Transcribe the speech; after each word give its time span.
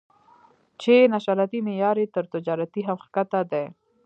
چې 0.81 0.93
نشراتي 1.13 1.59
معیار 1.67 1.97
یې 2.01 2.07
تر 2.15 2.25
تجارتي 2.33 2.81
هم 2.87 2.97
ښکته 3.05 3.41
دی. 3.51 3.65